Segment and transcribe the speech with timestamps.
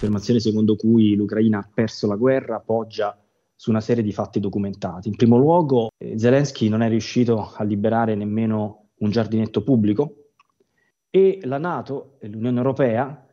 [0.00, 3.22] L'affermazione secondo cui l'Ucraina ha perso la guerra poggia
[3.54, 5.08] su una serie di fatti documentati.
[5.08, 10.30] In primo luogo, eh, Zelensky non è riuscito a liberare nemmeno un giardinetto pubblico
[11.10, 13.26] e la Nato e l'Unione Europea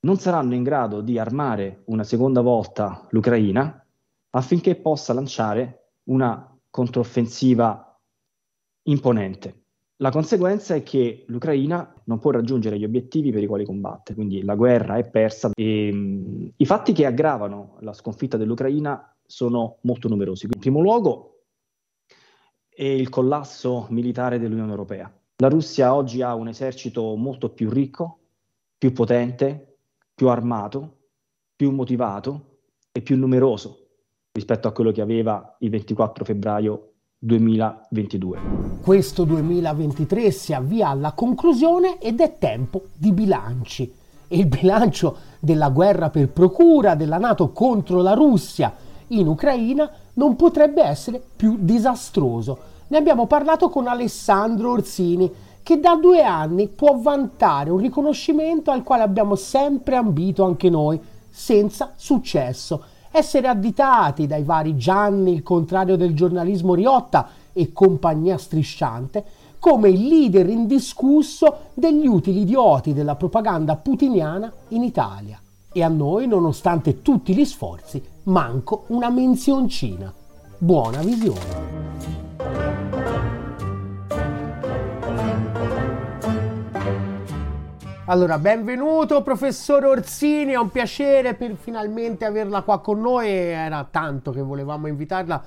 [0.00, 3.86] non saranno in grado di armare una seconda volta l'Ucraina
[4.30, 8.00] affinché possa lanciare una controffensiva
[8.84, 9.61] imponente.
[9.96, 14.42] La conseguenza è che l'Ucraina non può raggiungere gli obiettivi per i quali combatte, quindi
[14.42, 20.08] la guerra è persa e mh, i fatti che aggravano la sconfitta dell'Ucraina sono molto
[20.08, 20.46] numerosi.
[20.46, 21.42] In primo luogo
[22.68, 25.12] è il collasso militare dell'Unione Europea.
[25.36, 28.18] La Russia oggi ha un esercito molto più ricco,
[28.78, 29.76] più potente,
[30.14, 30.96] più armato,
[31.54, 32.58] più motivato
[32.90, 33.88] e più numeroso
[34.32, 36.91] rispetto a quello che aveva il 24 febbraio
[37.24, 38.38] 2022.
[38.82, 43.94] Questo 2023 si avvia alla conclusione ed è tempo di bilanci.
[44.26, 48.74] E il bilancio della guerra per procura della Nato contro la Russia
[49.08, 52.58] in Ucraina non potrebbe essere più disastroso.
[52.88, 55.30] Ne abbiamo parlato con Alessandro Orsini,
[55.62, 61.00] che da due anni può vantare un riconoscimento al quale abbiamo sempre ambito anche noi,
[61.30, 69.24] senza successo essere additati dai vari Gianni, il contrario del giornalismo Riotta e compagnia strisciante,
[69.58, 75.38] come il leader indiscusso degli utili idioti della propaganda putiniana in Italia.
[75.72, 80.12] E a noi, nonostante tutti gli sforzi, manco una menzioncina.
[80.58, 82.21] Buona visione!
[88.12, 94.32] Allora, benvenuto professor Orsini, è un piacere per finalmente averla qua con noi, era tanto
[94.32, 95.42] che volevamo invitarla.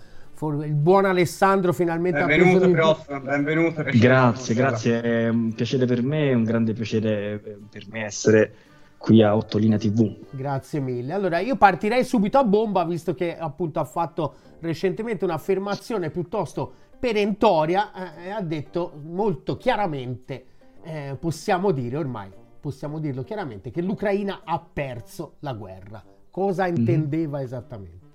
[0.64, 3.84] Il buon Alessandro finalmente benvenuto, ha preso benvenuto.
[3.94, 7.38] Grazie, grazie, è un piacere per me, è un grande piacere
[7.70, 8.54] per me essere
[8.98, 10.16] qui a Ottolina TV.
[10.32, 11.14] Grazie mille.
[11.14, 17.92] Allora, io partirei subito a bomba, visto che appunto ha fatto recentemente un'affermazione piuttosto perentoria
[18.24, 20.46] eh, ha detto molto chiaramente,
[20.82, 22.32] eh, possiamo dire ormai,
[22.66, 26.04] possiamo dirlo chiaramente, che l'Ucraina ha perso la guerra.
[26.32, 26.76] Cosa mhm.
[26.78, 27.46] intendeva mm-hmm.
[27.46, 28.06] esattamente?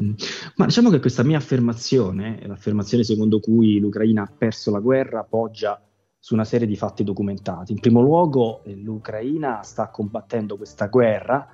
[0.00, 0.12] Mm.
[0.54, 5.82] Ma diciamo che questa mia affermazione, l'affermazione secondo cui l'Ucraina ha perso la guerra, poggia
[6.20, 7.72] su una serie di fatti documentati.
[7.72, 11.44] In primo luogo, eh, l'Ucraina sta combattendo questa guerra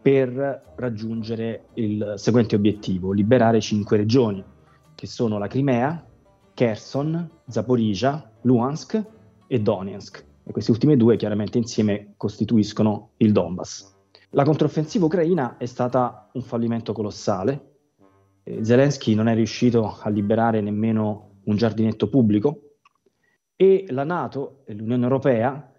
[0.00, 4.42] per raggiungere il seguente obiettivo, liberare cinque regioni,
[4.94, 6.02] che sono la Crimea,
[6.54, 9.04] Kherson, Zaporizhia, Luhansk
[9.46, 13.94] e Donetsk e queste ultime due chiaramente insieme costituiscono il Donbass.
[14.30, 17.76] La controffensiva ucraina è stata un fallimento colossale.
[18.42, 22.78] Eh, Zelensky non è riuscito a liberare nemmeno un giardinetto pubblico
[23.54, 25.72] e la Nato e l'Unione Europea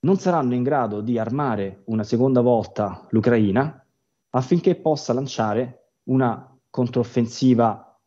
[0.00, 3.82] non saranno in grado di armare una seconda volta l'Ucraina
[4.30, 7.98] affinché possa lanciare una controffensiva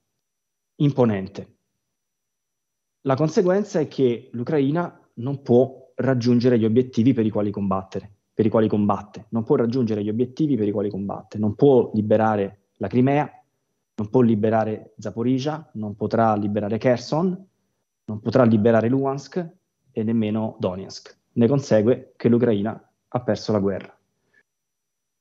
[0.75, 1.55] imponente.
[3.01, 8.45] La conseguenza è che l'Ucraina non può raggiungere gli obiettivi per i quali combattere, per
[8.45, 12.67] i quali combatte, non può raggiungere gli obiettivi per i quali combatte, non può liberare
[12.77, 13.29] la Crimea,
[13.95, 17.47] non può liberare Zaporizhia, non potrà liberare Kherson,
[18.05, 19.47] non potrà liberare Luhansk
[19.91, 21.17] e nemmeno Donetsk.
[21.33, 23.93] Ne consegue che l'Ucraina ha perso la guerra.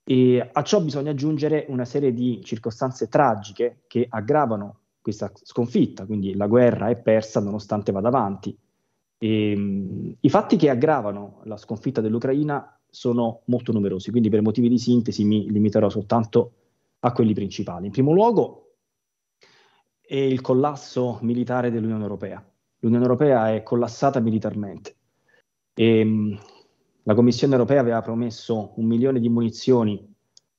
[0.04, 6.34] E a ciò bisogna aggiungere una serie di circostanze tragiche che aggravano questa sconfitta, quindi
[6.34, 8.56] la guerra è persa nonostante vada avanti.
[9.18, 14.68] E, um, I fatti che aggravano la sconfitta dell'Ucraina sono molto numerosi, quindi per motivi
[14.68, 16.52] di sintesi mi limiterò soltanto
[17.00, 17.86] a quelli principali.
[17.86, 18.76] In primo luogo
[20.00, 22.42] è il collasso militare dell'Unione Europea.
[22.80, 24.96] L'Unione Europea è collassata militarmente.
[25.74, 26.38] E, um,
[27.02, 30.14] la Commissione Europea aveva promesso un milione di munizioni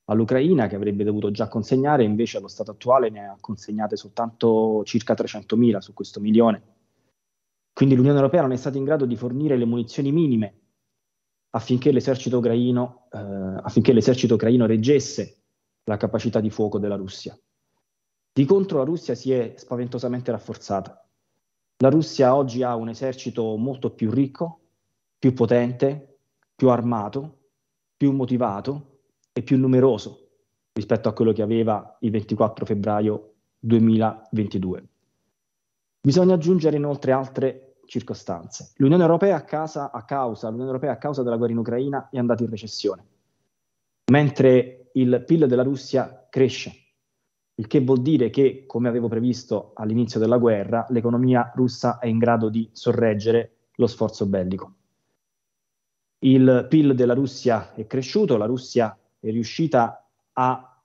[0.06, 5.14] all'Ucraina che avrebbe dovuto già consegnare, invece allo stato attuale ne ha consegnate soltanto circa
[5.14, 6.78] 300.000 su questo milione
[7.80, 10.54] quindi l'Unione Europea non è stata in grado di fornire le munizioni minime
[11.52, 15.44] affinché l'esercito ucraino, eh, affinché l'esercito ucraino reggesse
[15.86, 17.40] la capacità di fuoco della Russia.
[18.34, 21.10] Di contro la Russia si è spaventosamente rafforzata.
[21.78, 24.60] La Russia oggi ha un esercito molto più ricco,
[25.18, 26.18] più potente,
[26.54, 27.38] più armato,
[27.96, 30.32] più motivato e più numeroso
[30.74, 34.86] rispetto a quello che aveva il 24 febbraio 2022.
[36.02, 38.74] Bisogna aggiungere inoltre altre circostanze.
[38.76, 42.44] L'Unione Europea a, casa, a, causa, Europea a causa della guerra in Ucraina è andata
[42.44, 43.04] in recessione,
[44.12, 46.72] mentre il PIL della Russia cresce,
[47.56, 52.20] il che vuol dire che, come avevo previsto all'inizio della guerra, l'economia russa è in
[52.20, 54.74] grado di sorreggere lo sforzo bellico.
[56.20, 60.82] Il PIL della Russia è cresciuto, la Russia è riuscita a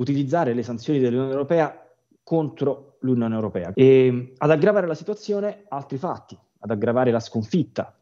[0.00, 1.85] utilizzare le sanzioni dell'Unione Europea
[2.26, 7.96] contro l'Unione Europea e ad aggravare la situazione altri fatti, ad aggravare la sconfitta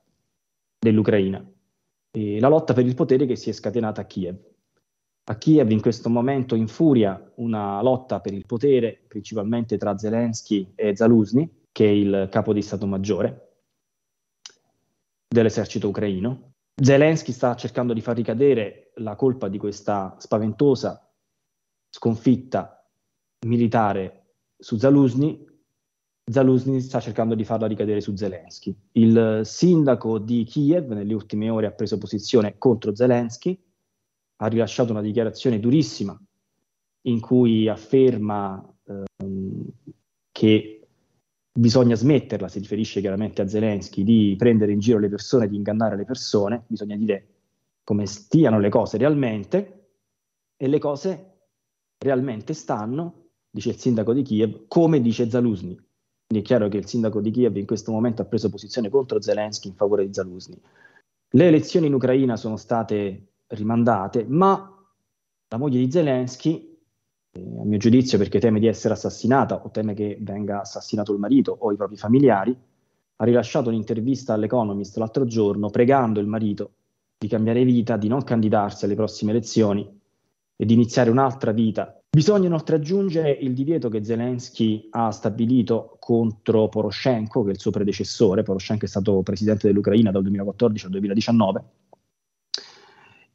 [0.78, 1.46] dell'Ucraina
[2.10, 4.38] e la lotta per il potere che si è scatenata a Kiev.
[5.24, 10.96] A Kiev in questo momento infuria una lotta per il potere, principalmente tra Zelensky e
[10.96, 13.56] Zaluzny, che è il capo di Stato Maggiore
[15.28, 16.52] dell'esercito ucraino.
[16.74, 21.12] Zelensky sta cercando di far ricadere la colpa di questa spaventosa
[21.90, 22.83] sconfitta
[23.44, 24.24] militare
[24.56, 25.52] su Zaluzny.
[26.30, 28.74] Zaluzny sta cercando di farla ricadere su Zelensky.
[28.92, 33.58] Il sindaco di Kiev nelle ultime ore ha preso posizione contro Zelensky,
[34.36, 36.18] ha rilasciato una dichiarazione durissima
[37.06, 39.66] in cui afferma ehm,
[40.32, 40.88] che
[41.56, 45.96] bisogna smetterla, si riferisce chiaramente a Zelensky, di prendere in giro le persone, di ingannare
[45.96, 47.28] le persone, bisogna dire
[47.84, 49.90] come stiano le cose realmente
[50.56, 51.32] e le cose
[51.98, 53.23] realmente stanno,
[53.54, 55.76] dice il sindaco di Kiev, come dice Zaluzny.
[56.26, 59.22] Quindi è chiaro che il sindaco di Kiev in questo momento ha preso posizione contro
[59.22, 60.60] Zelensky in favore di Zaluzny.
[61.30, 64.70] Le elezioni in Ucraina sono state rimandate, ma
[65.48, 66.76] la moglie di Zelensky
[67.30, 71.20] eh, a mio giudizio perché teme di essere assassinata o teme che venga assassinato il
[71.20, 72.56] marito o i propri familiari,
[73.16, 76.72] ha rilasciato un'intervista all'Economist l'altro giorno pregando il marito
[77.16, 80.00] di cambiare vita, di non candidarsi alle prossime elezioni
[80.56, 82.03] e di iniziare un'altra vita.
[82.14, 87.72] Bisogna inoltre aggiungere il divieto che Zelensky ha stabilito contro Poroshenko, che è il suo
[87.72, 88.44] predecessore.
[88.44, 91.64] Poroshenko è stato presidente dell'Ucraina dal 2014 al 2019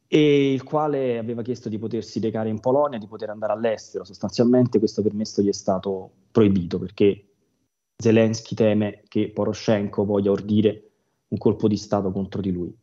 [0.06, 4.04] e il quale aveva chiesto di potersi recare in Polonia, di poter andare all'estero.
[4.04, 7.26] Sostanzialmente questo permesso gli è stato proibito perché
[7.98, 10.90] Zelensky teme che Poroshenko voglia ordire
[11.28, 12.74] un colpo di Stato contro di lui.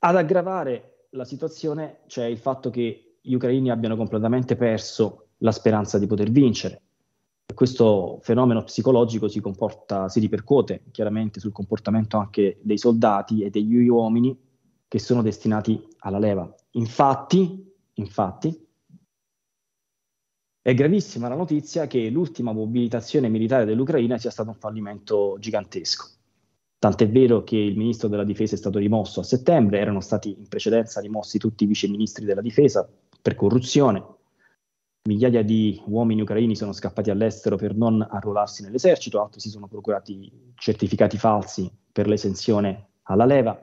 [0.00, 5.98] Ad aggravare la situazione c'è il fatto che gli ucraini abbiano completamente perso la speranza
[5.98, 6.82] di poter vincere.
[7.46, 13.50] E questo fenomeno psicologico si, comporta, si ripercuote chiaramente sul comportamento anche dei soldati e
[13.50, 14.36] degli uomini
[14.88, 16.52] che sono destinati alla leva.
[16.72, 18.66] Infatti, infatti,
[20.60, 26.06] è gravissima la notizia che l'ultima mobilitazione militare dell'Ucraina sia stato un fallimento gigantesco.
[26.78, 30.48] Tant'è vero che il ministro della difesa è stato rimosso a settembre, erano stati in
[30.48, 32.88] precedenza rimossi tutti i vice ministri della difesa
[33.22, 34.04] per corruzione.
[35.08, 40.52] Migliaia di uomini ucraini sono scappati all'estero per non arruolarsi nell'esercito, altri si sono procurati
[40.54, 43.58] certificati falsi per l'esenzione alla leva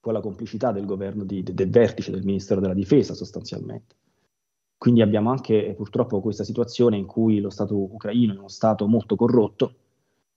[0.00, 3.96] con la complicità del governo di, de, del vertice del Ministero della Difesa sostanzialmente.
[4.76, 9.16] Quindi abbiamo anche purtroppo questa situazione in cui lo Stato ucraino è uno Stato molto
[9.16, 9.74] corrotto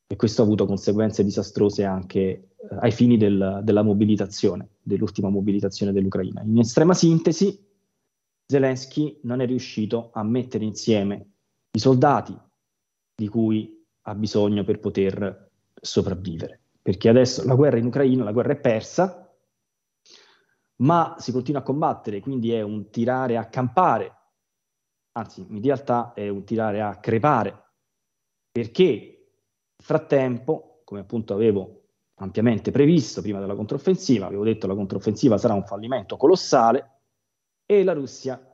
[0.07, 2.47] e questo ha avuto conseguenze disastrose anche eh,
[2.79, 6.41] ai fini del, della mobilitazione, dell'ultima mobilitazione dell'Ucraina.
[6.41, 7.57] In estrema sintesi,
[8.51, 11.35] Zelensky non è riuscito a mettere insieme
[11.71, 12.37] i soldati
[13.15, 18.51] di cui ha bisogno per poter sopravvivere, perché adesso la guerra in Ucraina, la guerra
[18.51, 19.33] è persa,
[20.81, 24.17] ma si continua a combattere, quindi è un tirare a campare,
[25.13, 27.75] anzi in realtà è un tirare a crepare,
[28.51, 28.83] perché?
[28.83, 31.83] Nel frattempo, come appunto avevo
[32.15, 36.99] ampiamente previsto prima della controffensiva, avevo detto che la controffensiva sarà un fallimento colossale
[37.65, 38.50] e la Russia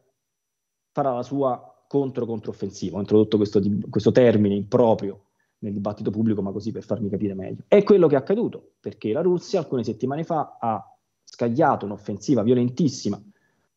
[0.98, 2.98] farà la sua contro-controffensiva.
[2.98, 5.26] Ho introdotto questo, questo termine improprio
[5.60, 7.66] nel dibattito pubblico, ma così per farmi capire meglio.
[7.68, 10.84] È quello che è accaduto, perché la Russia alcune settimane fa ha
[11.24, 13.22] scagliato un'offensiva violentissima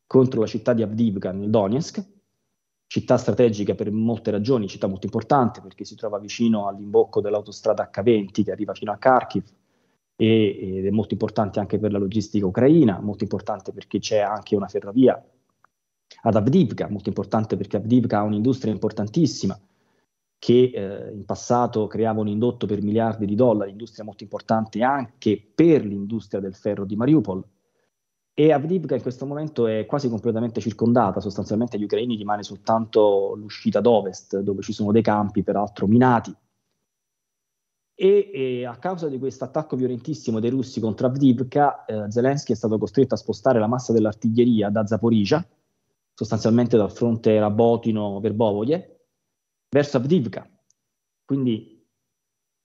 [0.06, 2.02] contro la città di Avdivka nel Donetsk,
[2.86, 8.44] città strategica per molte ragioni, città molto importante perché si trova vicino all'imbocco dell'autostrada H20
[8.44, 9.44] che arriva fino a Kharkiv
[10.16, 14.68] ed è molto importante anche per la logistica ucraina, molto importante perché c'è anche una
[14.68, 15.22] ferrovia
[16.22, 19.58] ad Avdivka, molto importante perché Avdivka ha un'industria importantissima
[20.40, 25.40] che eh, in passato creava un indotto per miliardi di dollari, industria molto importante anche
[25.54, 27.44] per l'industria del ferro di Mariupol.
[28.32, 33.80] E Avdivka in questo momento è quasi completamente circondata, sostanzialmente agli ucraini rimane soltanto l'uscita
[33.80, 36.34] ad ovest, dove ci sono dei campi peraltro minati.
[37.94, 42.56] E, e a causa di questo attacco violentissimo dei russi contro Avdivka, eh, Zelensky è
[42.56, 45.46] stato costretto a spostare la massa dell'artiglieria da Zaporizia,
[46.14, 49.06] sostanzialmente dal fronte Rabotino-Verbovoje,
[49.68, 50.48] verso Avdivka.
[51.24, 51.80] Quindi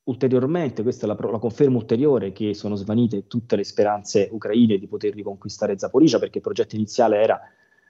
[0.05, 4.87] ulteriormente, questa è la, la, conferma ulteriore che sono svanite tutte le speranze ucraine di
[4.87, 7.39] poter riconquistare Zaporizia, perché il progetto iniziale era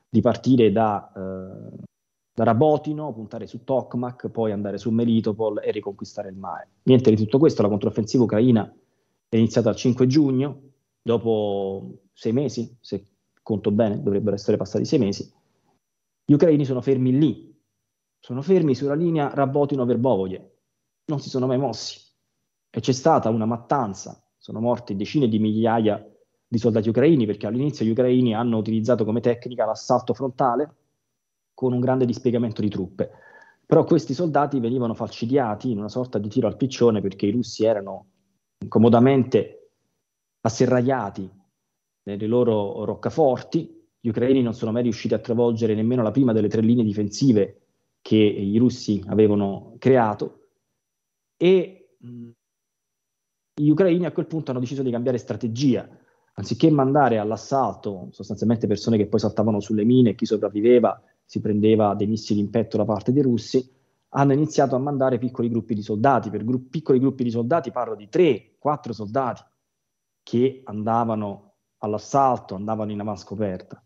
[0.07, 1.83] di partire da, eh,
[2.33, 6.69] da Rabotino, puntare su Tokmak, poi andare su Melitopol e riconquistare il mare.
[6.83, 8.73] Niente di tutto questo, la controffensiva ucraina
[9.27, 10.61] è iniziata il 5 giugno,
[11.01, 13.05] dopo sei mesi, se
[13.41, 15.31] conto bene, dovrebbero essere passati sei mesi,
[16.25, 17.55] gli ucraini sono fermi lì,
[18.19, 20.57] sono fermi sulla linea Rabotino-Verbovoje,
[21.05, 22.01] non si sono mai mossi.
[22.71, 26.03] E c'è stata una mattanza, sono morti decine di migliaia
[26.47, 30.75] di soldati ucraini perché all'inizio gli ucraini hanno utilizzato come tecnica l'assalto frontale
[31.53, 33.11] con un grande dispiegamento di truppe.
[33.65, 37.65] Però questi soldati venivano falcidiati in una sorta di tiro al piccione perché i russi
[37.65, 38.07] erano
[38.67, 39.69] comodamente
[40.41, 41.29] asserragliati
[42.03, 46.47] nelle loro roccaforti gli ucraini non sono mai riusciti a travolgere nemmeno la prima delle
[46.47, 47.61] tre linee difensive
[48.03, 50.49] che i russi avevano creato
[51.35, 51.95] e
[53.55, 55.89] gli ucraini a quel punto hanno deciso di cambiare strategia.
[56.33, 62.05] Anziché mandare all'assalto sostanzialmente persone che poi saltavano sulle mine, chi sopravviveva si prendeva dei
[62.05, 63.67] missili in petto da parte dei russi,
[64.09, 66.29] hanno iniziato a mandare piccoli gruppi di soldati.
[66.29, 69.41] Per gru- piccoli gruppi di soldati parlo di tre, quattro soldati
[70.21, 73.79] che andavano all'assalto, andavano in avanscoperta.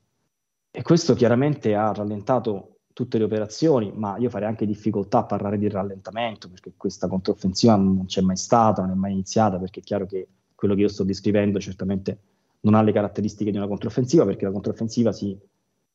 [0.71, 5.57] E questo chiaramente ha rallentato tutte le operazioni, ma io farei anche difficoltà a parlare
[5.57, 9.83] di rallentamento perché questa controffensiva non c'è mai stata, non è mai iniziata, perché è
[9.83, 12.19] chiaro che quello che io sto descrivendo certamente
[12.61, 15.37] non ha le caratteristiche di una controffensiva, perché la controffensiva si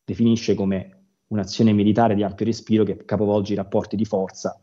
[0.02, 4.58] definisce come un'azione militare di ampio respiro che capovolge i rapporti di forza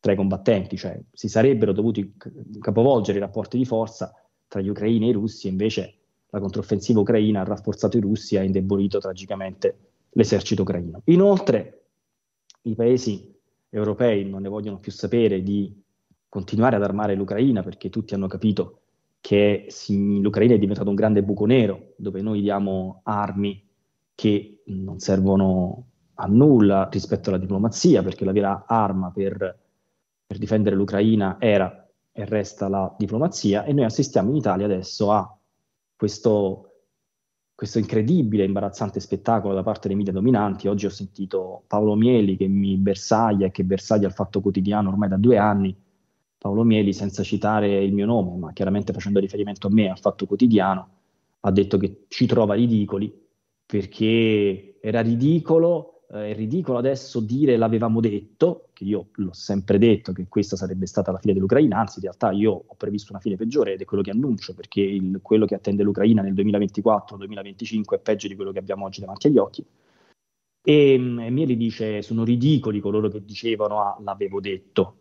[0.00, 2.16] tra i combattenti, cioè si sarebbero dovuti
[2.58, 4.12] capovolgere i rapporti di forza
[4.48, 5.98] tra gli ucraini e i russi, invece
[6.32, 9.76] la controffensiva ucraina ha rafforzato i russi e ha indebolito tragicamente
[10.10, 11.02] l'esercito ucraino.
[11.04, 11.84] Inoltre,
[12.62, 13.30] i paesi
[13.68, 15.78] europei non ne vogliono più sapere di
[16.28, 18.80] continuare ad armare l'Ucraina perché tutti hanno capito
[19.20, 23.62] che l'Ucraina è diventato un grande buco nero dove noi diamo armi
[24.14, 29.58] che non servono a nulla rispetto alla diplomazia perché la vera arma per,
[30.26, 35.36] per difendere l'Ucraina era e resta la diplomazia e noi assistiamo in Italia adesso a
[36.02, 36.72] questo,
[37.54, 40.66] questo incredibile, imbarazzante spettacolo da parte dei media dominanti.
[40.66, 45.08] Oggi ho sentito Paolo Mieli che mi bersaglia e che bersaglia il Fatto Quotidiano ormai
[45.08, 45.72] da due anni.
[46.38, 50.26] Paolo Mieli, senza citare il mio nome, ma chiaramente facendo riferimento a me, al Fatto
[50.26, 50.88] Quotidiano,
[51.38, 53.16] ha detto che ci trova ridicoli
[53.64, 60.12] perché era ridicolo eh, è ridicolo adesso dire l'avevamo detto, che io l'ho sempre detto
[60.12, 63.36] che questa sarebbe stata la fine dell'Ucraina, anzi in realtà io ho previsto una fine
[63.36, 67.98] peggiore ed è quello che annuncio, perché il, quello che attende l'Ucraina nel 2024-2025 è
[67.98, 69.64] peggio di quello che abbiamo oggi davanti agli occhi.
[70.64, 74.96] E, mm, e Mieli dice, sono ridicoli coloro che dicevano ah, l'avevo detto.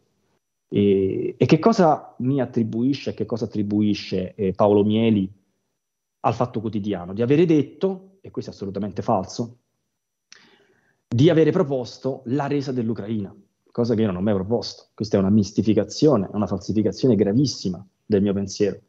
[0.70, 5.30] E, e, che cosa mi attribuisce, che cosa attribuisce eh, Paolo Mieli
[6.22, 7.14] al fatto quotidiano?
[7.14, 9.61] Di avere detto, e questo è assolutamente falso,
[11.14, 13.36] di avere proposto la resa dell'Ucraina,
[13.70, 14.88] cosa che io non ho mai proposto.
[14.94, 18.80] Questa è una mistificazione, una falsificazione gravissima del mio pensiero.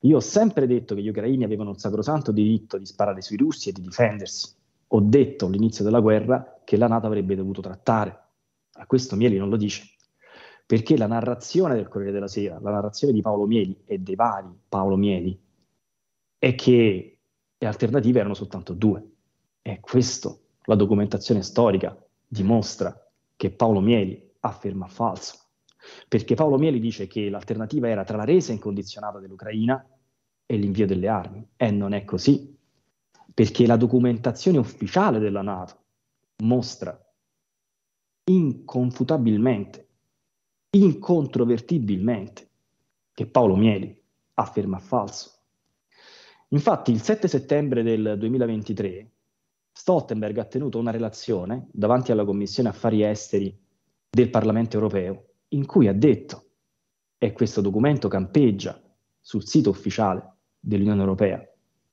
[0.00, 3.70] Io ho sempre detto che gli ucraini avevano il sacrosanto diritto di sparare sui russi
[3.70, 4.54] e di difendersi.
[4.88, 8.20] Ho detto all'inizio della guerra che la Nato avrebbe dovuto trattare.
[8.74, 9.84] A questo Mieli non lo dice.
[10.66, 14.54] Perché la narrazione del Corriere della Sera, la narrazione di Paolo Mieli e dei vari
[14.68, 15.40] Paolo Mieli,
[16.38, 17.18] è che
[17.56, 19.02] le alternative erano soltanto due.
[19.62, 22.98] E questo la documentazione storica dimostra
[23.36, 25.38] che Paolo Mieli afferma falso,
[26.08, 29.86] perché Paolo Mieli dice che l'alternativa era tra la resa incondizionata dell'Ucraina
[30.46, 32.56] e l'invio delle armi, e non è così,
[33.32, 35.76] perché la documentazione ufficiale della Nato
[36.42, 36.98] mostra
[38.24, 39.88] inconfutabilmente,
[40.70, 42.48] incontrovertibilmente,
[43.12, 44.02] che Paolo Mieli
[44.34, 45.30] afferma falso.
[46.48, 49.13] Infatti il 7 settembre del 2023
[49.76, 53.60] Stoltenberg ha tenuto una relazione davanti alla Commissione Affari Esteri
[54.08, 56.46] del Parlamento europeo in cui ha detto,
[57.18, 58.80] e questo documento campeggia
[59.20, 61.44] sul sito ufficiale dell'Unione Europea,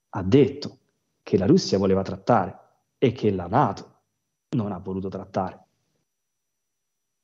[0.10, 0.78] ha detto
[1.24, 2.60] che la Russia voleva trattare
[3.00, 4.02] e che la Nato
[4.50, 5.66] non ha voluto trattare.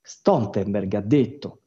[0.01, 1.61] Stoltenberg ha detto,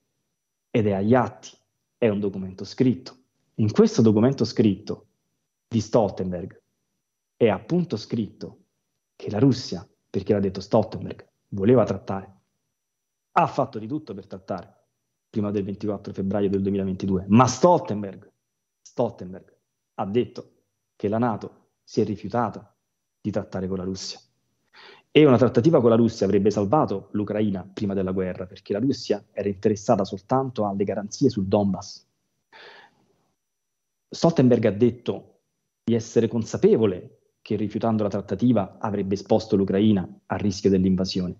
[0.68, 1.56] ed è agli atti,
[1.96, 3.16] è un documento scritto.
[3.54, 5.06] In questo documento scritto
[5.68, 6.60] di Stoltenberg
[7.36, 8.59] è appunto scritto
[9.20, 12.38] che la Russia, perché l'ha detto Stoltenberg, voleva trattare,
[13.32, 14.78] ha fatto di tutto per trattare
[15.28, 18.32] prima del 24 febbraio del 2022, ma Stoltenberg,
[18.80, 19.54] Stoltenberg
[19.96, 20.52] ha detto
[20.96, 22.74] che la Nato si è rifiutata
[23.20, 24.18] di trattare con la Russia.
[25.10, 29.22] E una trattativa con la Russia avrebbe salvato l'Ucraina prima della guerra, perché la Russia
[29.32, 32.08] era interessata soltanto alle garanzie sul Donbass.
[34.08, 35.40] Stoltenberg ha detto
[35.84, 41.36] di essere consapevole che rifiutando la trattativa avrebbe esposto l'Ucraina al rischio dell'invasione.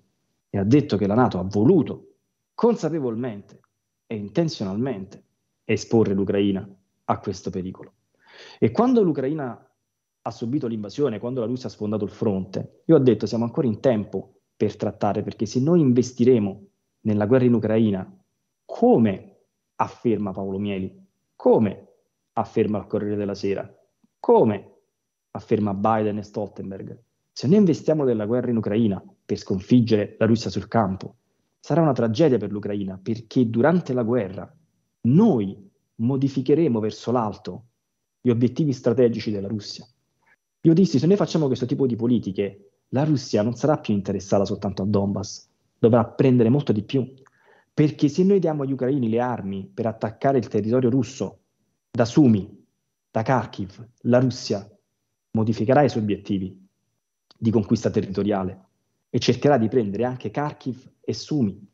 [0.49, 2.15] E ha detto che la Nato ha voluto
[2.55, 3.61] consapevolmente
[4.07, 5.25] e intenzionalmente
[5.65, 6.69] esporre l'Ucraina
[7.05, 7.93] a questo pericolo.
[8.59, 9.71] E quando l'Ucraina
[10.23, 13.67] ha subito l'invasione, quando la Russia ha sfondato il fronte, io ho detto siamo ancora
[13.67, 16.67] in tempo per trattare, perché se noi investiremo
[17.03, 18.25] nella guerra in Ucraina,
[18.65, 19.39] come
[19.77, 20.95] afferma Paolo Mieli,
[21.35, 21.89] come
[22.35, 23.73] afferma il Corriere della Sera,
[24.19, 24.70] come
[25.33, 26.99] afferma Biden e Stoltenberg,
[27.33, 31.17] se noi investiamo nella guerra in Ucraina per sconfiggere la Russia sul campo,
[31.61, 34.53] sarà una tragedia per l'Ucraina, perché durante la guerra
[35.03, 37.65] noi modificheremo verso l'alto
[38.21, 39.87] gli obiettivi strategici della Russia.
[40.63, 44.45] Io dissi, se noi facciamo questo tipo di politiche, la Russia non sarà più interessata
[44.45, 47.15] soltanto a Donbass, dovrà prendere molto di più,
[47.73, 51.39] perché se noi diamo agli ucraini le armi per attaccare il territorio russo,
[51.91, 52.67] da Sumi,
[53.11, 54.69] da Kharkiv, la Russia
[55.33, 56.69] modificherà i suoi obiettivi
[57.37, 58.67] di conquista territoriale
[59.11, 61.67] e cercherà di prendere anche Kharkiv e Sumi,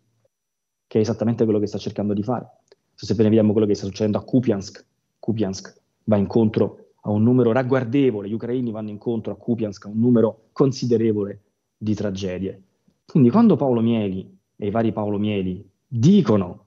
[0.86, 2.48] che è esattamente quello che sta cercando di fare.
[2.94, 4.84] Se vediamo quello che sta succedendo a Kupiansk,
[5.18, 9.98] Kupiansk va incontro a un numero ragguardevole, gli ucraini vanno incontro a Kupiansk a un
[9.98, 11.42] numero considerevole
[11.76, 12.62] di tragedie.
[13.04, 16.64] Quindi quando Paolo Mieli e i vari Paolo Mieli dicono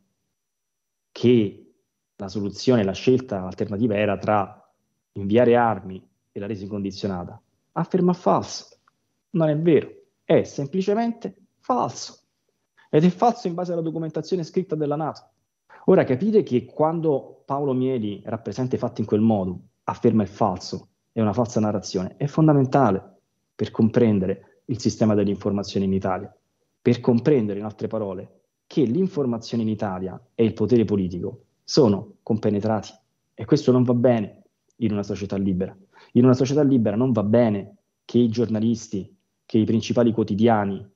[1.11, 1.73] che
[2.15, 4.71] la soluzione, la scelta alternativa era tra
[5.13, 7.41] inviare armi e la resa incondizionata,
[7.73, 8.77] afferma falso.
[9.31, 9.89] Non è vero,
[10.23, 12.19] è semplicemente falso.
[12.89, 15.29] Ed è falso in base alla documentazione scritta della Nato.
[15.85, 20.89] Ora capire che quando Paolo Mieli rappresenta i fatti in quel modo, afferma il falso,
[21.11, 23.17] è una falsa narrazione, è fondamentale
[23.55, 26.33] per comprendere il sistema dell'informazione in Italia,
[26.81, 32.93] per comprendere in altre parole che l'informazione in Italia e il potere politico sono compenetrati
[33.33, 34.43] e questo non va bene
[34.77, 35.75] in una società libera.
[36.13, 40.87] In una società libera non va bene che i giornalisti, che i principali quotidiani,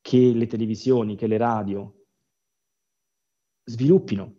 [0.00, 1.94] che le televisioni, che le radio
[3.64, 4.34] sviluppino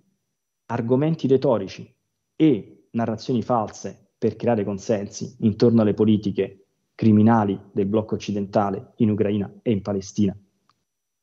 [0.65, 1.95] argomenti retorici
[2.35, 9.51] e narrazioni false per creare consensi intorno alle politiche criminali del blocco occidentale in Ucraina
[9.61, 10.37] e in Palestina.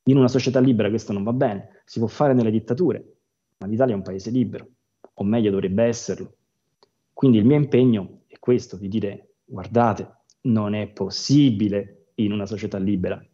[0.05, 3.17] In una società libera questo non va bene, si può fare nelle dittature,
[3.59, 4.69] ma l'Italia è un paese libero,
[5.15, 6.37] o meglio dovrebbe esserlo.
[7.13, 8.20] Quindi il mio impegno
[8.51, 13.25] questo, di dire guardate, non è possibile in una società libera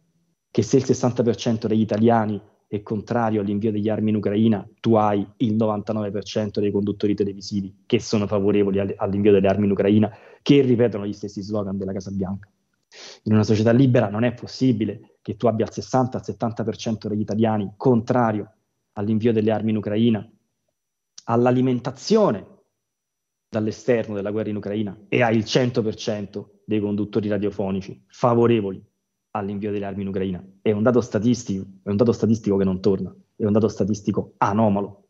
[0.51, 5.27] che se il 60% degli italiani è contrario all'invio degli armi in Ucraina, tu hai
[5.37, 11.07] il 99% dei conduttori televisivi che sono favorevoli all'invio delle armi in Ucraina, che ripetono
[11.07, 12.47] gli stessi slogan della Casa Bianca.
[13.23, 18.51] In una società libera non è possibile che tu abbia il 60-70% degli italiani contrario
[18.93, 20.29] all'invio delle armi in Ucraina,
[21.23, 22.56] all'alimentazione
[23.49, 28.83] dall'esterno della guerra in Ucraina e hai il 100% dei conduttori radiofonici favorevoli
[29.31, 30.43] all'invio delle armi in Ucraina.
[30.61, 34.33] È un dato statistico, è un dato statistico che non torna, è un dato statistico
[34.37, 35.09] anomalo.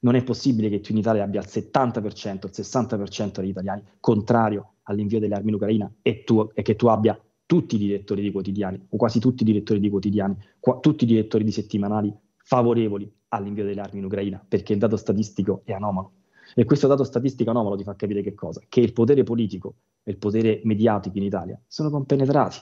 [0.00, 4.74] Non è possibile che tu in Italia abbia il 70%, il 60% degli italiani contrario
[4.84, 8.30] all'invio delle armi in Ucraina e, tu, e che tu abbia tutti i direttori di
[8.30, 13.10] quotidiani, o quasi tutti i direttori di quotidiani, qua, tutti i direttori di settimanali favorevoli
[13.28, 16.17] all'invio delle armi in Ucraina, perché il dato statistico è anomalo.
[16.54, 18.62] E questo dato statistico anomalo ti fa capire che cosa?
[18.68, 22.58] Che il potere politico e il potere mediatico in Italia sono compenetrati.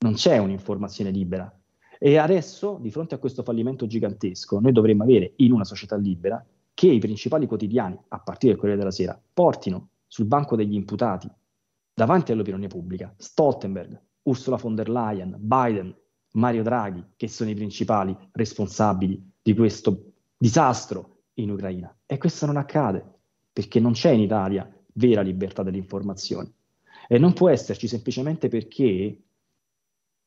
[0.00, 1.52] Non c'è un'informazione libera.
[1.98, 6.44] E adesso, di fronte a questo fallimento gigantesco, noi dovremmo avere in una società libera
[6.72, 11.30] che i principali quotidiani, a partire dal Corriere della Sera, portino sul banco degli imputati,
[11.92, 15.94] davanti all'opinione pubblica, Stoltenberg, Ursula von der Leyen, Biden,
[16.32, 21.94] Mario Draghi, che sono i principali responsabili di questo disastro in Ucraina.
[22.12, 23.04] E questo non accade,
[23.52, 26.52] perché non c'è in Italia vera libertà dell'informazione.
[27.06, 29.22] E non può esserci semplicemente perché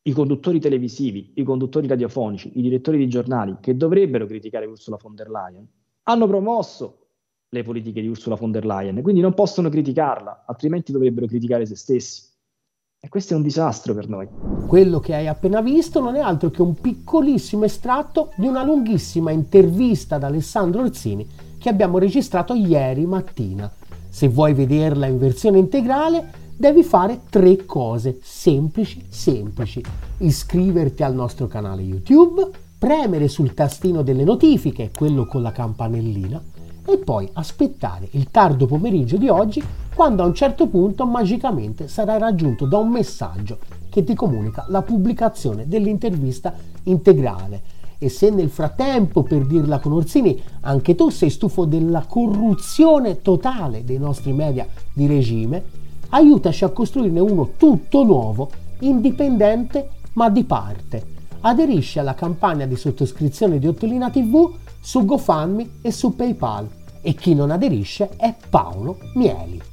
[0.02, 5.14] i conduttori televisivi, i conduttori radiofonici, i direttori di giornali che dovrebbero criticare Ursula von
[5.14, 5.68] der Leyen
[6.04, 7.08] hanno promosso
[7.50, 11.76] le politiche di Ursula von der Leyen, quindi non possono criticarla, altrimenti dovrebbero criticare se
[11.76, 12.24] stessi.
[13.06, 14.26] E questo è un disastro per noi.
[14.66, 19.30] Quello che hai appena visto non è altro che un piccolissimo estratto di una lunghissima
[19.30, 23.70] intervista da Alessandro Orsini che abbiamo registrato ieri mattina.
[24.08, 29.84] Se vuoi vederla in versione integrale, devi fare tre cose semplici, semplici.
[30.20, 36.42] Iscriverti al nostro canale YouTube, premere sul tastino delle notifiche, quello con la campanellina,
[36.86, 39.62] e poi aspettare il tardo pomeriggio di oggi
[39.94, 44.82] quando a un certo punto magicamente sarai raggiunto da un messaggio che ti comunica la
[44.82, 46.54] pubblicazione dell'intervista
[46.84, 47.62] integrale.
[48.00, 53.84] E se nel frattempo, per dirla con Orsini, anche tu sei stufo della corruzione totale
[53.86, 55.64] dei nostri media di regime,
[56.10, 61.12] aiutaci a costruirne uno tutto nuovo, indipendente ma di parte.
[61.42, 64.52] Aderisci alla campagna di sottoscrizione di Ottolina TV
[64.82, 66.68] su GoFundMe e su PayPal
[67.02, 69.73] e chi non aderisce è Paolo Mieli.